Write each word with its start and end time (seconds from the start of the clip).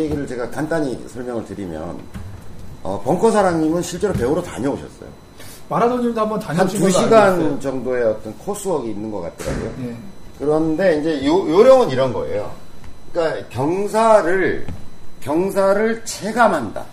얘기를 0.00 0.26
제가 0.26 0.50
간단히 0.50 1.02
설명을 1.08 1.44
드리면 1.44 1.98
어, 2.82 3.00
벙커 3.04 3.30
사랑님은 3.30 3.82
실제로 3.82 4.12
배우러 4.12 4.42
다녀오셨어요. 4.42 5.08
마라톤님도 5.68 6.20
한번 6.20 6.40
한 6.40 6.56
다녀오신 6.56 6.80
두 6.80 6.92
걸로 6.92 7.16
알고 7.16 7.36
시간. 7.38 7.60
정도의 7.60 8.04
어떤 8.04 8.36
코스웍이 8.38 8.90
있는 8.90 9.10
것 9.10 9.20
같더라고요. 9.20 9.72
예. 9.86 9.96
그런데 10.38 10.98
이제 10.98 11.26
요, 11.26 11.48
요령은 11.48 11.90
이런 11.90 12.12
거예요. 12.12 12.50
그러니까 13.12 13.48
경사를 13.50 14.66
경사를 15.20 16.04
체감한다. 16.04 16.84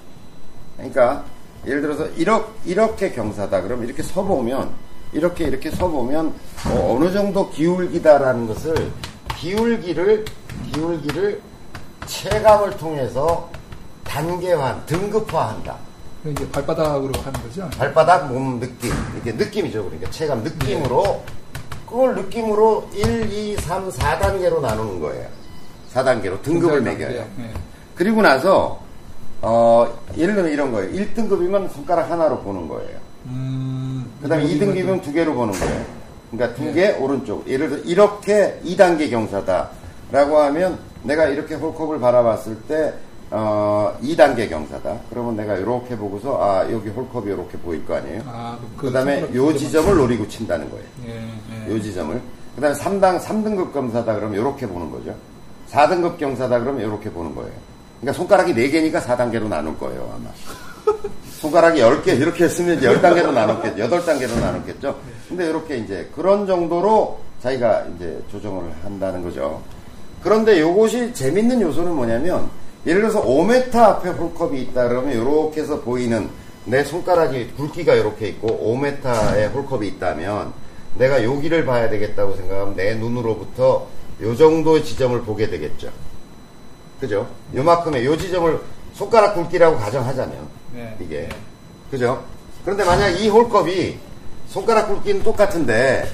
그러니까 0.75 1.23
예를 1.65 1.81
들어서 1.81 2.07
이렇게, 2.17 2.51
이렇게 2.65 3.11
경사다. 3.11 3.61
그럼 3.61 3.83
이렇게 3.83 4.03
서보면 4.03 4.69
이렇게 5.13 5.45
이렇게 5.45 5.71
서보면 5.71 6.33
어, 6.69 6.97
느 6.99 7.11
정도 7.11 7.49
기울기다라는 7.49 8.47
것을 8.47 8.91
기울기를 9.37 10.25
기울기를 10.73 11.41
체감을 12.07 12.77
통해서 12.77 13.49
단계화, 14.03 14.81
등급화한다. 14.85 15.75
이제 16.25 16.49
발바닥으로 16.49 17.13
하는 17.21 17.41
거죠. 17.41 17.69
발바닥 17.77 18.33
몸 18.33 18.59
느낌. 18.59 18.91
이게 19.17 19.31
느낌이죠. 19.31 19.83
그러니까 19.85 20.09
체감 20.11 20.43
느낌으로. 20.43 21.23
그걸 21.87 22.15
느낌으로 22.15 22.89
1, 22.93 23.31
2, 23.31 23.55
3, 23.57 23.89
4단계로 23.89 24.59
나누는 24.61 24.99
거예요. 24.99 25.27
4단계로 25.93 26.41
등급을 26.41 26.81
매겨요. 26.81 27.19
예. 27.39 27.53
그리고 27.95 28.21
나서 28.21 28.81
어 29.41 29.87
예를 30.17 30.35
들면 30.35 30.51
이런 30.51 30.71
거예요. 30.71 30.91
1등급이면 30.91 31.71
손가락 31.71 32.11
하나로 32.11 32.39
보는 32.39 32.67
거예요. 32.67 32.97
음. 33.27 34.11
그 34.21 34.27
다음에 34.27 34.45
2등급이면 34.45 35.01
두 35.01 35.13
개로 35.13 35.33
보는 35.33 35.57
거예요. 35.57 35.85
그러니까 36.31 36.57
두개 36.59 36.91
오른쪽. 36.99 37.47
예를 37.47 37.69
들어 37.69 37.81
이렇게 37.83 38.59
2단계 38.65 39.09
경사다 39.09 39.69
라고 40.11 40.37
하면 40.39 40.79
내가 41.03 41.25
이렇게 41.25 41.55
홀컵을 41.55 41.99
바라봤을 41.99 42.57
때 42.67 42.93
어, 43.29 43.97
2단계 44.01 44.49
경사다 44.49 44.99
그러면 45.09 45.35
내가 45.35 45.57
이렇게 45.57 45.97
보고서 45.97 46.41
아 46.41 46.71
여기 46.71 46.89
홀컵이 46.89 47.27
이렇게 47.27 47.57
보일 47.57 47.85
거 47.85 47.95
아니에요 47.95 48.21
아, 48.25 48.57
그 48.77 48.89
다음에 48.91 49.27
요 49.35 49.53
지점을 49.53 49.95
노리고 49.95 50.27
친다는 50.27 50.69
거예요. 50.69 50.85
예, 51.07 51.67
예. 51.67 51.73
요 51.73 51.81
지점을. 51.81 52.21
그 52.55 52.61
다음에 52.61 52.75
3당, 52.75 53.19
3등급 53.19 53.73
경사다 53.73 54.15
그러면 54.15 54.37
요렇게 54.37 54.65
보는 54.67 54.89
거죠. 54.89 55.13
4등급 55.69 56.17
경사다 56.17 56.59
그러면 56.59 56.81
요렇게 56.83 57.11
보는 57.11 57.35
거예요. 57.35 57.51
그러니까 57.99 58.17
손가락이 58.17 58.53
4개니까 58.53 59.01
4단계로 59.01 59.47
나눌 59.47 59.77
거예요, 59.77 60.09
아마. 60.15 60.29
손가락이 61.39 61.81
10개 61.81 62.17
이렇게 62.19 62.45
했으면 62.45 62.77
이제 62.77 62.87
10단계로 62.87 63.33
나눴겠죠. 63.33 63.89
8단계로 63.89 64.39
나눴겠죠. 64.39 64.97
근데 65.27 65.49
이렇게 65.49 65.77
이제 65.77 66.09
그런 66.15 66.47
정도로 66.47 67.19
자기가 67.43 67.83
이제 67.95 68.19
조정을 68.31 68.71
한다는 68.83 69.21
거죠. 69.21 69.61
그런데 70.27 70.59
요것이 70.59 71.13
재밌는 71.13 71.61
요소는 71.61 71.95
뭐냐면 71.95 72.49
예를 72.85 72.99
들어서 72.99 73.23
5m 73.23 73.73
앞에 73.75 74.09
홀컵이 74.09 74.61
있다 74.63 74.89
그러면 74.89 75.13
이렇게 75.13 75.61
해서 75.61 75.79
보이는 75.79 76.29
내 76.65 76.83
손가락이 76.83 77.53
굵기가 77.55 77.93
이렇게 77.93 78.27
있고 78.27 78.47
5m의 78.61 79.53
홀컵이 79.53 79.87
있다면 79.87 80.51
내가 80.97 81.23
여기를 81.23 81.65
봐야 81.65 81.89
되겠다고 81.89 82.35
생각하면 82.35 82.75
내 82.75 82.95
눈으로부터 82.95 83.87
요 84.21 84.35
정도의 84.35 84.83
지점을 84.83 85.17
보게 85.21 85.49
되겠죠. 85.49 85.91
그죠? 86.99 87.29
요만큼의 87.55 88.05
요 88.05 88.17
지점을 88.17 88.59
손가락 88.95 89.35
굵기라고 89.35 89.77
가정하자면 89.77 90.35
네. 90.73 90.97
이게 90.99 91.29
그죠? 91.89 92.21
그런데 92.65 92.83
만약 92.83 93.11
이 93.11 93.29
홀컵이 93.29 93.97
손가락 94.49 94.89
굵기는 94.89 95.23
똑같은데 95.23 96.05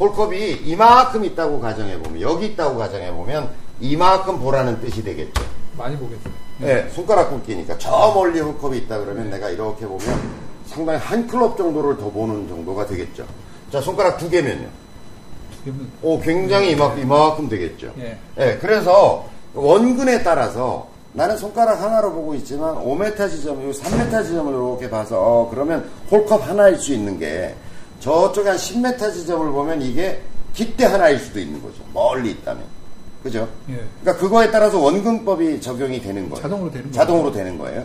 홀컵이 0.00 0.62
이만큼 0.64 1.24
있다고 1.24 1.60
가정해 1.60 1.98
보면 1.98 2.20
여기 2.22 2.46
있다고 2.46 2.78
가정해 2.78 3.12
보면 3.12 3.50
이만큼 3.80 4.40
보라는 4.40 4.80
뜻이 4.80 5.04
되겠죠. 5.04 5.44
많이 5.76 5.96
보겠어요. 5.96 6.32
네, 6.58 6.88
손가락 6.90 7.30
굵기니까 7.30 7.78
저 7.78 8.12
멀리 8.14 8.40
홀컵이 8.40 8.78
있다 8.78 8.98
그러면 8.98 9.30
내가 9.30 9.50
이렇게 9.50 9.86
보면 9.86 10.40
상당히 10.66 10.98
한 10.98 11.26
클럽 11.26 11.56
정도를 11.56 11.98
더 11.98 12.10
보는 12.10 12.48
정도가 12.48 12.86
되겠죠. 12.86 13.26
자, 13.70 13.80
손가락 13.80 14.18
두 14.18 14.28
개면요. 14.28 14.68
오, 16.02 16.18
굉장히 16.20 16.72
이만큼, 16.72 17.02
이만큼 17.02 17.48
되겠죠. 17.48 17.92
예. 17.98 18.18
예, 18.38 18.58
그래서 18.60 19.26
원근에 19.54 20.22
따라서 20.22 20.88
나는 21.12 21.36
손가락 21.36 21.80
하나로 21.82 22.12
보고 22.12 22.34
있지만 22.36 22.76
5m 22.76 23.30
지점, 23.30 23.62
요 23.66 23.70
3m 23.70 24.24
지점을 24.24 24.52
이렇게 24.52 24.88
봐서 24.88 25.20
어, 25.20 25.50
그러면 25.50 25.90
홀컵 26.10 26.48
하나일 26.48 26.76
수 26.76 26.92
있는 26.94 27.18
게 27.18 27.54
저쪽에 28.00 28.48
한 28.48 28.58
10m 28.58 29.12
지점을 29.12 29.50
보면 29.52 29.82
이게 29.82 30.20
깃대 30.54 30.84
하나일 30.86 31.18
수도 31.18 31.38
있는 31.38 31.62
거죠. 31.62 31.76
멀리 31.94 32.30
있다면. 32.32 32.64
그죠? 33.22 33.46
예. 33.68 33.74
그러니까 34.00 34.16
그거에 34.16 34.50
따라서 34.50 34.80
원근법이 34.80 35.60
적용이 35.60 36.00
되는 36.00 36.28
거예요. 36.30 36.42
자동으로 36.42 36.70
되는 36.70 36.84
거예요. 36.90 36.92
자동으로 36.94 37.32
되는 37.32 37.58
거예요. 37.58 37.84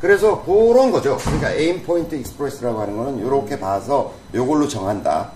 그래서 0.00 0.42
그런 0.44 0.90
거죠. 0.90 1.18
그러니까 1.18 1.52
AimPoint 1.52 2.14
Express라고 2.14 2.80
하는 2.80 2.96
거는 2.96 3.18
이렇게 3.24 3.60
봐서 3.60 4.14
요걸로 4.34 4.66
정한다. 4.66 5.30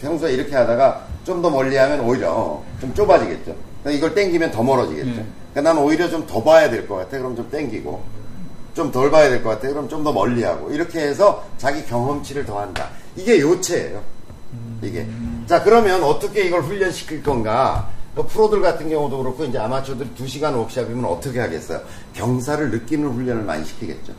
평소에 0.00 0.32
이렇게 0.34 0.54
하다가 0.54 1.06
좀 1.24 1.42
더 1.42 1.50
멀리 1.50 1.76
하면 1.76 2.00
오히려 2.00 2.62
좀 2.80 2.92
좁아지겠죠. 2.94 3.54
그러니까 3.82 3.90
이걸 3.90 4.14
땡기면 4.14 4.50
더 4.50 4.62
멀어지겠죠. 4.62 5.08
음. 5.20 5.32
그러니까 5.52 5.60
나는 5.72 5.82
오히려 5.86 6.08
좀 6.10 6.26
더 6.26 6.42
봐야 6.42 6.68
될 6.70 6.86
것 6.86 6.96
같아. 6.96 7.16
그럼 7.18 7.34
좀 7.36 7.48
땡기고. 7.50 8.02
좀 8.74 8.92
덜 8.92 9.10
봐야 9.10 9.28
될 9.28 9.42
것 9.42 9.50
같아. 9.50 9.68
그럼 9.68 9.88
좀 9.88 10.04
더 10.04 10.12
멀리 10.12 10.42
하고. 10.44 10.70
이렇게 10.70 11.00
해서 11.00 11.42
자기 11.56 11.84
경험치를 11.86 12.44
더한다. 12.44 12.88
이게 13.18 13.40
요체예요. 13.40 14.02
이게. 14.82 15.06
자, 15.46 15.62
그러면 15.64 16.04
어떻게 16.04 16.42
이걸 16.46 16.62
훈련시킬 16.62 17.22
건가? 17.22 17.90
그 18.14 18.24
프로들 18.26 18.62
같은 18.62 18.88
경우도 18.88 19.18
그렇고, 19.18 19.44
이제 19.44 19.58
아마추어들이 19.58 20.10
2시간 20.18 20.54
워크샵이면 20.56 21.04
어떻게 21.04 21.40
하겠어요? 21.40 21.80
경사를 22.14 22.70
느끼는 22.70 23.10
훈련을 23.10 23.42
많이 23.42 23.64
시키겠죠. 23.64 24.12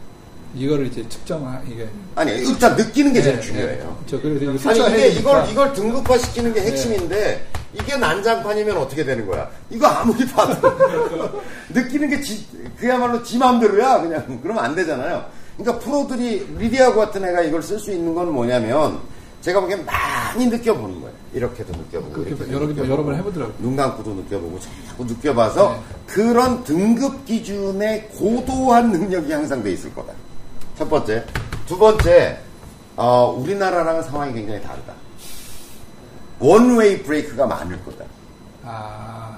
이거를 0.55 0.87
이제 0.87 1.07
측정하 1.07 1.61
이게 1.67 1.87
아니, 2.15 2.31
일단 2.31 2.75
느끼는 2.75 3.13
게 3.13 3.21
제일 3.21 3.37
예, 3.37 3.41
중요해요. 3.41 3.97
예. 4.01 4.09
저 4.09 4.19
그래서 4.19 4.45
이거 4.73 4.85
아니, 4.85 4.97
이게. 4.97 5.07
이걸, 5.19 5.49
이걸 5.49 5.73
등급화 5.73 6.17
시키는 6.17 6.53
게 6.53 6.61
핵심인데, 6.61 7.47
이게 7.73 7.95
난장판이면 7.97 8.77
어떻게 8.77 9.05
되는 9.05 9.25
거야? 9.27 9.49
이거 9.69 9.87
아무리 9.87 10.25
봐도. 10.27 10.71
느끼는 11.69 12.09
게 12.09 12.21
지, 12.21 12.45
그야말로 12.79 13.21
지 13.23 13.37
마음대로야, 13.37 14.01
그냥. 14.01 14.39
그러면 14.41 14.63
안 14.63 14.75
되잖아요. 14.75 15.25
그러니까 15.59 15.83
프로들이, 15.83 16.47
리디하고 16.57 16.99
같은 16.99 17.23
애가 17.25 17.41
이걸 17.41 17.61
쓸 17.61 17.79
수 17.79 17.91
있는 17.91 18.15
건 18.15 18.31
뭐냐면, 18.33 18.99
제가 19.41 19.61
보기엔 19.61 19.85
많이 19.85 20.47
느껴보는 20.47 21.01
거예요. 21.01 21.15
이렇게도 21.33 21.71
느껴보고. 21.73 22.21
이렇게도 22.21 22.51
여러 22.51 22.67
개 22.67 22.73
느껴보고. 22.73 22.93
여러 22.93 23.03
번 23.03 23.15
해보더라고요. 23.15 23.55
눈 23.59 23.75
감고도 23.75 24.13
느껴보고 24.13 24.59
자꾸 24.87 25.05
느껴봐서 25.05 25.69
네. 25.69 25.79
그런 26.07 26.63
등급 26.63 27.25
기준의 27.25 28.09
고도한 28.09 28.91
능력이 28.91 29.31
향상돼 29.31 29.71
있을 29.71 29.93
거다. 29.93 30.13
첫 30.77 30.89
번째. 30.89 31.25
두 31.65 31.77
번째, 31.77 32.39
어, 32.95 33.35
우리나라랑은 33.37 34.03
상황이 34.03 34.33
굉장히 34.33 34.61
다르다. 34.61 34.93
원웨이 36.39 37.03
브레이크가 37.03 37.45
많을 37.45 37.83
거다. 37.85 38.05
아 38.63 39.28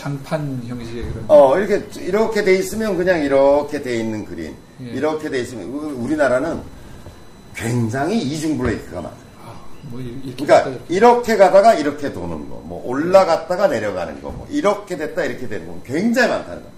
장판 0.00 0.62
형식의 0.66 1.02
그런. 1.12 1.24
어, 1.28 1.58
이렇게, 1.58 1.84
이렇게 2.00 2.42
돼 2.42 2.54
있으면 2.54 2.96
그냥 2.96 3.20
이렇게 3.22 3.82
돼 3.82 3.96
있는 3.98 4.24
그린. 4.24 4.54
예. 4.82 4.90
이렇게 4.92 5.28
돼 5.28 5.40
있으면, 5.40 5.68
우- 5.68 6.04
우리나라는 6.04 6.60
굉장히 7.54 8.18
이중 8.18 8.56
브레이크가 8.56 9.02
많아요. 9.02 9.16
아, 9.44 9.60
뭐 9.90 10.00
이렇게 10.00 10.44
그러니까 10.44 10.70
이렇게. 10.70 10.94
이렇게 10.94 11.36
가다가 11.36 11.74
이렇게 11.74 12.12
도는 12.12 12.48
거, 12.48 12.62
뭐 12.64 12.82
올라갔다가 12.86 13.68
내려가는 13.68 14.22
거, 14.22 14.30
뭐 14.30 14.46
이렇게 14.50 14.96
됐다 14.96 15.24
이렇게 15.24 15.46
되는 15.48 15.66
거 15.66 15.78
굉장히 15.84 16.28
많다는 16.30 16.62
거. 16.62 16.68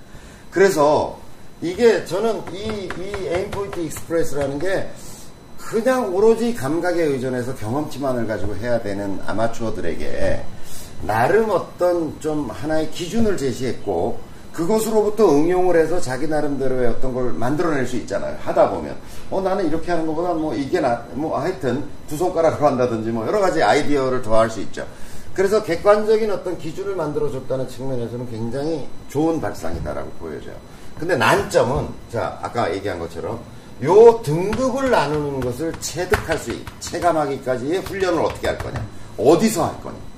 그래서 0.51 1.19
이게 1.61 2.05
저는 2.05 2.43
이, 2.53 2.89
이 2.99 3.27
AimPoint 3.29 3.79
Express라는 3.81 4.59
게 4.59 4.89
그냥 5.59 6.13
오로지 6.13 6.55
감각에 6.55 7.01
의존해서 7.03 7.55
경험치만을 7.55 8.27
가지고 8.27 8.57
해야 8.57 8.83
되는 8.83 9.21
아마추어들에게 9.27 10.45
나름 11.07 11.51
어떤 11.51 12.19
좀 12.21 12.49
하나의 12.51 12.91
기준을 12.91 13.37
제시했고 13.37 14.33
그것으로부터 14.53 15.31
응용을 15.31 15.77
해서 15.77 15.99
자기 16.01 16.29
나름대로의 16.29 16.89
어떤 16.89 17.15
걸 17.15 17.33
만들어낼 17.33 17.87
수 17.87 17.97
있잖아요. 17.97 18.37
하다 18.41 18.71
보면 18.71 18.95
어 19.31 19.41
나는 19.41 19.67
이렇게 19.67 19.91
하는 19.91 20.07
것보다 20.07 20.35
뭐 20.35 20.55
이게 20.55 20.79
나 20.81 21.05
뭐 21.15 21.39
하여튼 21.39 21.85
두 22.07 22.17
손가락으로 22.17 22.67
한다든지 22.67 23.11
뭐 23.11 23.27
여러 23.27 23.41
가지 23.41 23.63
아이디어를 23.63 24.21
더할 24.23 24.51
수 24.51 24.61
있죠. 24.61 24.87
그래서 25.35 25.63
객관적인 25.63 26.31
어떤 26.31 26.59
기준을 26.59 26.95
만들어줬다는 26.95 27.67
측면에서는 27.67 28.31
굉장히 28.31 28.87
좋은 29.09 29.41
발상이다라고 29.41 30.11
보여져요. 30.21 30.55
근데 30.99 31.17
난점은 31.17 31.89
자 32.13 32.39
아까 32.43 32.73
얘기한 32.75 32.99
것처럼 32.99 33.41
요 33.83 34.21
등급을 34.23 34.91
나누는 34.91 35.41
것을 35.41 35.73
체득할 35.81 36.39
수 36.39 36.53
있, 36.53 36.65
체감하기까지의 36.81 37.81
훈련을 37.81 38.23
어떻게 38.23 38.47
할 38.49 38.59
거냐, 38.59 38.87
어디서 39.17 39.65
할 39.65 39.81
거냐. 39.83 40.12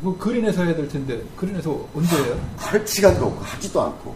뭐 0.00 0.16
그린에서 0.18 0.64
해야 0.64 0.74
될 0.74 0.88
텐데 0.88 1.22
그린에서 1.36 1.86
언제 1.94 2.16
해요? 2.16 2.38
할 2.56 2.86
시간도 2.86 3.26
없고 3.26 3.44
하지도 3.44 3.82
않고 3.82 4.14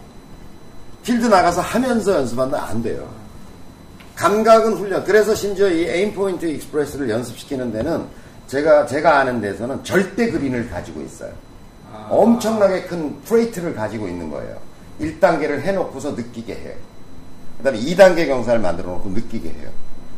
필드 1.03 1.25
나가서 1.27 1.61
하면서 1.61 2.15
연습한다 2.15 2.65
안 2.65 2.81
돼요. 2.81 3.07
감각은 4.15 4.73
훈련. 4.73 5.03
그래서 5.03 5.35
심지어 5.35 5.69
이 5.69 5.83
AimPoint 5.83 6.45
Express를 6.45 7.09
연습시키는 7.09 7.71
데는 7.71 8.05
제가 8.47 8.85
제가 8.85 9.19
아는 9.19 9.41
데서는 9.41 9.83
절대 9.83 10.31
그린을 10.31 10.69
가지고 10.69 11.01
있어요. 11.01 11.31
아. 11.91 12.07
엄청나게 12.09 12.83
큰 12.83 13.21
plate를 13.21 13.75
가지고 13.75 14.07
있는 14.07 14.29
거예요. 14.29 14.57
1단계를 14.99 15.61
해놓고서 15.61 16.11
느끼게 16.11 16.55
해요. 16.55 16.75
그 17.57 17.63
다음에 17.63 17.79
2단계 17.79 18.27
경사를 18.27 18.59
만들어 18.59 18.91
놓고 18.91 19.09
느끼게 19.09 19.49
해요. 19.49 19.69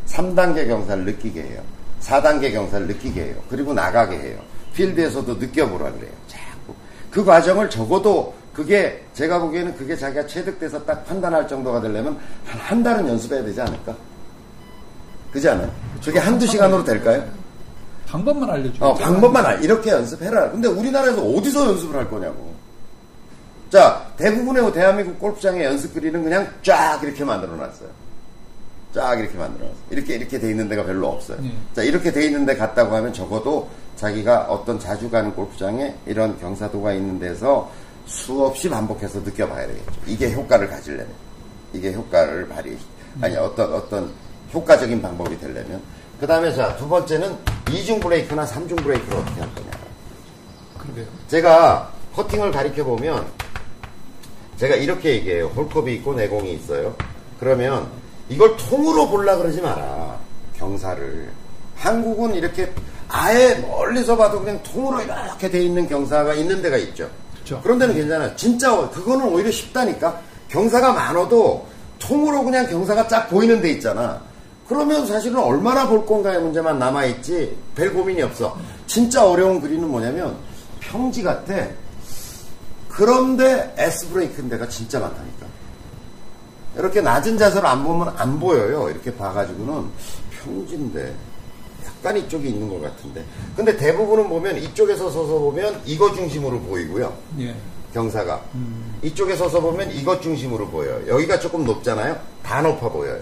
3단계 0.08 0.68
경사를 0.68 1.04
느끼게 1.06 1.42
해요. 1.42 1.62
4단계 2.02 2.54
경사를 2.54 2.88
느끼게 2.88 3.24
해요. 3.24 3.36
그리고 3.50 3.74
나가게 3.74 4.18
해요. 4.18 4.40
필드에서도 4.78 5.34
느껴보라 5.36 5.92
그래요. 5.92 6.12
자꾸. 6.28 6.74
그 7.10 7.26
과정을 7.26 7.70
적어도 7.70 8.36
그게 8.54 9.04
제가 9.14 9.40
보기에는 9.40 9.76
그게 9.76 9.96
자기가 9.96 10.28
체득돼서 10.28 10.84
딱 10.86 11.06
판단할 11.06 11.48
정도가 11.48 11.82
되려면 11.82 12.18
한, 12.46 12.60
한 12.60 12.84
달은 12.84 13.08
연습해야 13.08 13.44
되지 13.44 13.60
않을까? 13.62 13.96
그지 15.32 15.50
않아요? 15.50 15.72
그게 16.04 16.20
한두 16.20 16.46
시간으로 16.46 16.84
될까요? 16.84 17.24
방법만 18.08 18.50
알려줘. 18.50 18.86
어, 18.86 18.94
방법만 18.94 19.46
알, 19.46 19.64
이렇게 19.64 19.92
연습해라. 19.92 20.52
근데 20.52 20.68
우리나라에서 20.68 21.22
어디서 21.22 21.68
연습을 21.68 21.96
할 21.98 22.10
거냐고. 22.10 22.56
자, 23.70 24.08
대부분의 24.16 24.72
대한민국 24.72 25.20
골프장의 25.20 25.66
연습 25.66 25.94
그리는 25.94 26.24
그냥 26.24 26.48
쫙 26.64 27.00
이렇게 27.04 27.26
만들어 27.26 27.56
놨어요. 27.56 27.90
쫙 28.98 29.20
이렇게 29.20 29.38
만들어 29.38 29.68
놨어요. 29.68 29.84
이렇게, 29.92 30.16
이렇게 30.16 30.40
돼 30.40 30.50
있는 30.50 30.68
데가 30.68 30.84
별로 30.84 31.10
없어요. 31.10 31.38
예. 31.44 31.52
자, 31.74 31.84
이렇게 31.84 32.12
돼 32.12 32.26
있는 32.26 32.48
데 32.48 32.56
갔다고 32.56 32.96
하면 32.96 33.14
적어도 33.14 33.70
자기가 33.96 34.48
어떤 34.50 34.80
자주 34.80 35.08
가는 35.12 35.32
골프장에 35.36 35.94
이런 36.08 36.40
경사도가 36.40 36.94
있는 36.94 37.20
데서 37.20 37.72
수없이 38.08 38.68
반복해서 38.68 39.20
느껴봐야 39.20 39.68
되겠죠. 39.68 39.92
이게 40.08 40.34
효과를 40.34 40.68
가지려면. 40.68 41.10
이게 41.74 41.94
효과를 41.94 42.48
발휘, 42.48 42.76
아니, 43.22 43.36
어떤, 43.36 43.72
어떤 43.72 44.12
효과적인 44.52 45.00
방법이 45.00 45.40
되려면. 45.40 45.80
그 46.20 46.26
다음에 46.26 46.52
자, 46.52 46.76
두 46.78 46.88
번째는 46.90 47.36
이중 47.72 48.00
브레이크나 48.00 48.48
삼중 48.48 48.78
브레이크를 48.78 49.18
어떻게 49.20 49.42
할 49.42 49.54
거냐. 49.54 49.70
그러게요. 50.80 51.06
제가 51.28 51.94
퍼팅을 52.14 52.52
가리켜 52.52 52.84
보면 52.84 53.28
제가 54.58 54.76
이렇게 54.76 55.12
얘기해요. 55.12 55.48
홀컵이 55.50 55.94
있고 55.98 56.16
내공이 56.16 56.54
있어요. 56.54 56.96
그러면 57.40 57.88
이걸 58.30 58.56
통으로 58.58 59.08
보려 59.08 59.38
그러지 59.38 59.62
마라. 59.62 60.18
경사를. 60.58 61.32
한국은 61.76 62.36
이렇게 62.36 62.72
아예 63.08 63.56
멀리서 63.56 64.18
봐도 64.18 64.40
그냥 64.40 64.62
통으로 64.64 65.02
이렇게 65.02 65.50
돼 65.50 65.64
있는 65.64 65.88
경사가 65.88 66.34
있는 66.34 66.62
데가 66.62 66.78
있죠. 66.78 67.10
그렇죠. 67.34 67.62
그런 67.62 67.80
데는 67.80 67.96
괜찮아요. 67.96 68.36
진짜 68.36 68.76
그거는 68.90 69.28
오히려 69.28 69.52
쉽다니까. 69.52 70.22
경사가 70.50 70.94
많아도 70.94 71.66
통으로 72.00 72.44
그냥 72.44 72.68
경사가 72.68 73.08
쫙 73.08 73.28
보이는 73.30 73.62
데 73.62 73.70
있잖아. 73.72 74.22
그러면 74.68 75.06
사실은 75.08 75.40
얼마나 75.40 75.88
볼 75.88 76.06
건가의 76.06 76.42
문제만 76.42 76.78
남아있지 76.78 77.58
별 77.76 77.94
고민이 77.94 78.22
없어. 78.24 78.58
진짜 78.86 79.26
어려운 79.26 79.62
그림은 79.62 79.88
뭐냐면 79.88 80.36
평지 80.82 81.24
같아. 81.24 81.54
그런데 82.90 83.74
S 83.78 84.10
브레이크인 84.10 84.50
데가 84.50 84.68
진짜 84.68 85.00
많다니까. 85.00 85.46
이렇게 86.78 87.02
낮은 87.02 87.38
자세로 87.38 87.68
안 87.68 87.84
보면 87.84 88.14
안 88.18 88.40
보여요. 88.40 88.90
이렇게 88.90 89.14
봐가지고는 89.16 89.86
평지인데 90.44 91.14
약간 91.86 92.18
이쪽이 92.18 92.50
있는 92.50 92.70
것 92.70 92.82
같은데. 92.82 93.24
근데 93.56 93.76
대부분은 93.76 94.30
보면 94.30 94.58
이쪽에서 94.58 95.10
서서 95.10 95.40
보면 95.40 95.82
이거 95.86 96.14
중심으로 96.14 96.60
보이고요. 96.62 97.14
예. 97.40 97.56
경사가. 97.94 98.42
음. 98.54 98.96
이쪽에 99.02 99.36
서서 99.36 99.60
보면 99.62 99.92
이것 99.92 100.22
중심으로 100.22 100.68
보여요. 100.68 101.08
여기가 101.08 101.40
조금 101.40 101.66
높잖아요. 101.66 102.18
다 102.44 102.62
높아 102.62 102.90
보여요. 102.90 103.20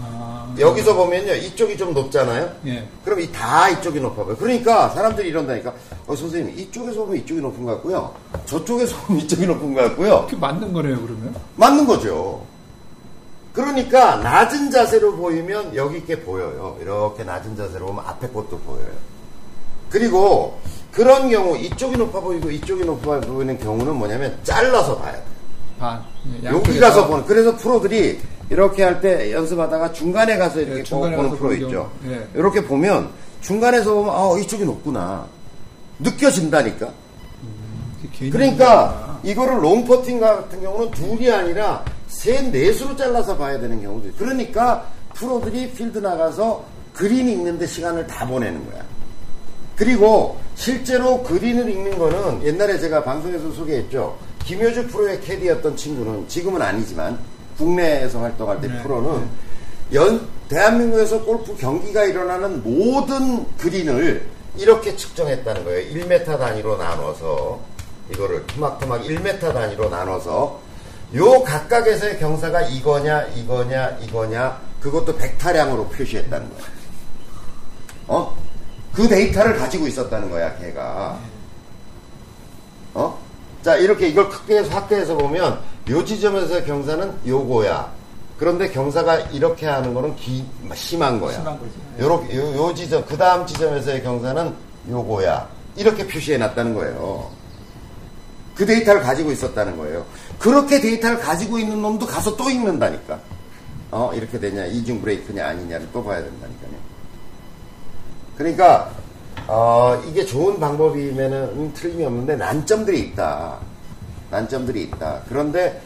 아. 0.00 0.54
여기서 0.58 0.94
보면요. 0.94 1.34
이쪽이 1.34 1.76
좀 1.76 1.92
높잖아요. 1.94 2.52
예. 2.66 2.86
그럼 3.04 3.20
이 3.20 3.32
다 3.32 3.68
이쪽이 3.70 3.98
높아 4.00 4.22
보여요. 4.22 4.36
그러니까 4.36 4.90
사람들이 4.90 5.28
이런다니까. 5.28 5.72
어, 6.06 6.14
선생님, 6.14 6.56
이쪽에서 6.58 7.00
보면 7.00 7.16
이쪽이 7.22 7.40
높은 7.40 7.64
것 7.64 7.72
같고요. 7.72 8.14
저쪽에서 8.44 8.96
보면 9.06 9.22
이쪽이 9.22 9.46
높은 9.46 9.74
것 9.74 9.80
같고요. 9.82 10.26
그게 10.26 10.36
맞는 10.36 10.72
거네요, 10.72 11.00
그러면? 11.00 11.34
맞는 11.56 11.86
거죠. 11.86 12.44
그러니까 13.56 14.16
낮은 14.16 14.70
자세로 14.70 15.16
보이면 15.16 15.74
여기 15.74 15.96
있게 15.96 16.20
보여요. 16.20 16.76
이렇게 16.82 17.24
낮은 17.24 17.56
자세로 17.56 17.86
보면 17.86 18.04
앞에 18.06 18.28
것도 18.28 18.58
보여요. 18.58 18.90
그리고 19.88 20.60
그런 20.92 21.30
경우 21.30 21.56
이쪽이 21.56 21.96
높아 21.96 22.20
보이고 22.20 22.50
이쪽이 22.50 22.84
높아 22.84 23.20
보이는 23.20 23.58
경우는 23.58 23.94
뭐냐면 23.94 24.38
잘라서 24.42 24.98
봐야 24.98 25.12
돼요. 25.12 25.22
반. 25.78 26.04
예, 26.42 26.50
여기. 26.50 26.78
가서 26.78 27.06
보는 27.06 27.24
그래서 27.24 27.56
프로들이 27.56 28.20
이렇게 28.50 28.82
할 28.84 29.00
때 29.00 29.32
연습하다가 29.32 29.92
중간에 29.92 30.36
가서 30.36 30.60
이렇게 30.60 30.80
예, 30.80 30.82
중간에 30.82 31.16
보는 31.16 31.30
가서 31.30 31.40
프로 31.42 31.54
있죠. 31.54 31.90
예. 32.06 32.28
이렇게 32.34 32.62
보면 32.62 33.08
중간에서 33.40 33.94
보면 33.94 34.14
아 34.14 34.38
이쪽이 34.38 34.66
높구나 34.66 35.26
느껴진다니까. 35.98 36.90
개인이 38.12 38.30
그러니까 38.30 39.05
이거를 39.26 39.60
롱퍼팅 39.62 40.20
같은 40.20 40.62
경우는 40.62 40.92
둘이 40.92 41.30
아니라 41.30 41.84
셋 42.06 42.48
넷으로 42.50 42.94
잘라서 42.94 43.36
봐야 43.36 43.58
되는 43.58 43.82
경우도 43.82 44.08
있어요. 44.08 44.18
그러니까 44.18 44.88
프로들이 45.14 45.72
필드 45.72 45.98
나가서 45.98 46.64
그린 46.94 47.28
읽는데 47.28 47.66
시간을 47.66 48.06
다 48.06 48.24
보내는 48.24 48.70
거야. 48.70 48.84
그리고 49.74 50.38
실제로 50.54 51.24
그린을 51.24 51.68
읽는 51.68 51.98
거는 51.98 52.44
옛날에 52.44 52.78
제가 52.78 53.02
방송에서 53.02 53.50
소개했죠. 53.50 54.16
김효주 54.44 54.86
프로의 54.86 55.20
캐디였던 55.20 55.76
친구는 55.76 56.28
지금은 56.28 56.62
아니지만 56.62 57.18
국내에서 57.58 58.20
활동할 58.20 58.60
때 58.60 58.68
네, 58.68 58.80
프로는 58.82 59.26
연 59.94 60.28
대한민국에서 60.48 61.24
골프 61.24 61.56
경기가 61.56 62.04
일어나는 62.04 62.62
모든 62.62 63.44
그린을 63.56 64.24
이렇게 64.56 64.94
측정했다는 64.94 65.64
거예요. 65.64 65.94
1m 65.94 66.38
단위로 66.38 66.76
나눠서 66.76 67.75
이거를 68.10 68.46
토막토막 68.46 69.02
1m 69.02 69.52
단위로 69.52 69.88
나눠서 69.88 70.60
요 71.14 71.42
각각에서의 71.42 72.18
경사가 72.18 72.62
이거냐 72.62 73.22
이거냐 73.34 73.98
이거냐 74.02 74.60
그것도 74.80 75.16
벡타량으로 75.16 75.88
표시했다는 75.88 76.48
거야. 76.50 76.64
어? 78.08 78.36
그 78.92 79.08
데이터를 79.08 79.56
가지고 79.56 79.86
있었다는 79.86 80.30
거야, 80.30 80.56
걔가. 80.58 81.18
어? 82.94 83.18
자, 83.62 83.76
이렇게 83.76 84.08
이걸 84.08 84.28
크게 84.28 84.58
해서 84.58 84.70
확대해서 84.70 85.16
보면 85.16 85.60
요 85.90 86.04
지점에서의 86.04 86.64
경사는 86.64 87.26
요거야. 87.26 87.92
그런데 88.38 88.70
경사가 88.70 89.16
이렇게 89.32 89.66
하는 89.66 89.92
거는 89.92 90.14
기, 90.16 90.44
심한 90.74 91.20
거야. 91.20 91.34
심한 91.34 91.58
거지. 91.58 91.72
요렇게, 91.98 92.36
요, 92.36 92.56
요 92.56 92.74
지점, 92.74 93.04
그 93.06 93.16
다음 93.16 93.46
지점에서의 93.46 94.02
경사는 94.02 94.54
요거야. 94.88 95.48
이렇게 95.76 96.06
표시해 96.06 96.38
놨다는 96.38 96.74
거예요. 96.74 97.30
그 98.56 98.64
데이터를 98.64 99.02
가지고 99.02 99.30
있었다는 99.32 99.76
거예요. 99.76 100.06
그렇게 100.38 100.80
데이터를 100.80 101.18
가지고 101.18 101.58
있는 101.58 101.80
놈도 101.82 102.06
가서 102.06 102.36
또 102.36 102.48
읽는다니까. 102.48 103.20
어, 103.90 104.10
이렇게 104.14 104.40
되냐, 104.40 104.64
이중 104.66 105.00
브레이크냐, 105.00 105.46
아니냐를 105.46 105.86
또 105.92 106.02
봐야 106.02 106.22
된다니까요. 106.22 106.72
그러니까, 108.36 108.92
어, 109.46 110.02
이게 110.08 110.24
좋은 110.24 110.58
방법이면은 110.58 111.72
틀림이 111.74 112.04
없는데 112.04 112.36
난점들이 112.36 113.00
있다. 113.00 113.58
난점들이 114.30 114.82
있다. 114.84 115.22
그런데 115.28 115.80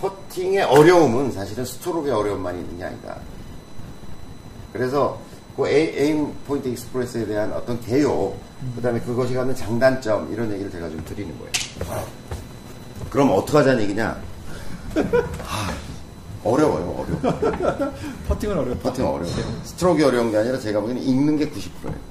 퍼팅의 0.00 0.62
어려움은 0.64 1.32
사실은 1.32 1.64
스트로크의 1.64 2.12
어려움만 2.12 2.56
있는 2.56 2.78
게 2.78 2.84
아니다. 2.84 3.16
그래서 4.72 5.18
그 5.56 5.68
AimPoint 5.68 6.68
Express에 6.68 7.26
대한 7.26 7.52
어떤 7.52 7.80
개요, 7.80 8.34
그 8.74 8.82
다음에 8.82 9.00
그것이 9.00 9.34
갖는 9.34 9.54
장단점, 9.54 10.32
이런 10.32 10.52
얘기를 10.52 10.70
제가 10.70 10.88
좀 10.88 11.02
드리는 11.04 11.34
거예요. 11.38 12.04
그럼 13.08 13.30
어떡하자는 13.32 13.82
얘기냐? 13.84 14.20
아, 15.46 15.72
어려워요, 16.44 17.06
어려워. 17.22 17.40
퍼팅은 18.28 18.58
어렵다. 18.58 18.90
퍼팅 18.90 19.06
어려워요. 19.06 19.62
스트로크 19.64 20.06
어려운 20.06 20.30
게 20.30 20.36
아니라 20.36 20.58
제가 20.58 20.80
보기에는 20.80 21.02
읽는 21.02 21.36
게 21.36 21.50
90%예요. 21.50 22.10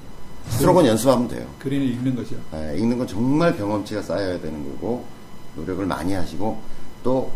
스트로크는 0.50 0.90
연습하면 0.90 1.28
돼요. 1.28 1.46
그린을 1.60 1.86
읽는 1.86 2.16
거죠. 2.16 2.36
예, 2.54 2.76
읽는 2.78 2.98
건 2.98 3.06
정말 3.06 3.56
경험치가 3.56 4.02
쌓여야 4.02 4.40
되는 4.40 4.64
거고, 4.64 5.04
노력을 5.56 5.84
많이 5.86 6.12
하시고, 6.12 6.60
또, 7.02 7.30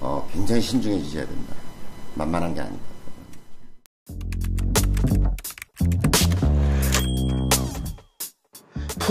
어, 0.00 0.28
굉장히 0.32 0.60
신중해지셔야 0.60 1.26
된다. 1.26 1.54
만만한 2.14 2.54
게 2.54 2.60
아니다. 2.60 2.89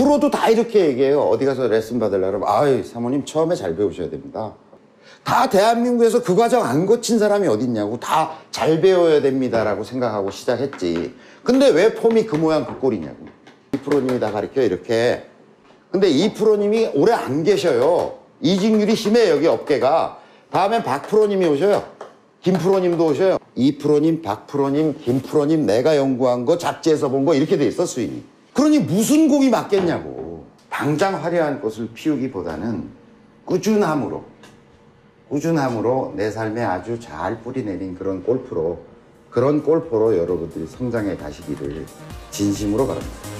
프로도 0.00 0.30
다 0.30 0.48
이렇게 0.48 0.86
얘기해요. 0.86 1.20
어디 1.20 1.44
가서 1.44 1.68
레슨 1.68 1.98
받으려면, 1.98 2.42
아유, 2.46 2.82
사모님 2.82 3.26
처음에 3.26 3.54
잘 3.54 3.76
배우셔야 3.76 4.08
됩니다. 4.08 4.54
다 5.22 5.48
대한민국에서 5.50 6.22
그 6.22 6.34
과정 6.34 6.64
안 6.64 6.86
거친 6.86 7.18
사람이 7.18 7.46
어딨냐고 7.46 8.00
다 8.00 8.38
잘 8.50 8.80
배워야 8.80 9.20
됩니다라고 9.20 9.84
생각하고 9.84 10.30
시작했지. 10.30 11.14
근데 11.44 11.68
왜 11.68 11.94
폼이 11.94 12.24
그 12.24 12.36
모양 12.36 12.64
그 12.66 12.78
꼴이냐고. 12.78 13.26
이 13.74 13.76
프로님이 13.76 14.18
다 14.18 14.32
가르쳐 14.32 14.62
이렇게. 14.62 15.24
근데 15.90 16.08
이 16.08 16.32
프로님이 16.32 16.92
오래 16.94 17.12
안 17.12 17.42
계셔요. 17.44 18.14
이직률이 18.40 18.96
심해 18.96 19.28
여기 19.30 19.46
업계가. 19.46 20.18
다음엔 20.50 20.82
박 20.82 21.02
프로님이 21.08 21.46
오셔요. 21.46 21.84
김 22.42 22.54
프로님도 22.54 23.04
오셔요. 23.06 23.36
이 23.54 23.76
프로님, 23.76 24.22
박 24.22 24.46
프로님, 24.46 24.96
김 25.04 25.20
프로님 25.20 25.66
내가 25.66 25.96
연구한 25.96 26.46
거 26.46 26.56
잡지에서 26.56 27.10
본 27.10 27.24
거 27.26 27.34
이렇게 27.34 27.58
돼 27.58 27.66
있어 27.66 27.84
수익이. 27.84 28.22
그러니 28.60 28.78
무슨 28.80 29.26
공이 29.26 29.48
맞겠냐고. 29.48 30.44
당장 30.68 31.14
화려한 31.24 31.62
꽃을 31.62 31.88
피우기보다는 31.94 32.90
꾸준함으로 33.46 34.22
꾸준함으로 35.30 36.12
내 36.14 36.30
삶에 36.30 36.62
아주 36.62 37.00
잘 37.00 37.40
뿌리내린 37.40 37.94
그런 37.94 38.22
골프로 38.22 38.80
그런 39.30 39.62
골퍼로 39.62 40.18
여러분들이 40.18 40.66
성장해 40.66 41.16
가시기를 41.16 41.86
진심으로 42.30 42.86
바랍니다. 42.86 43.39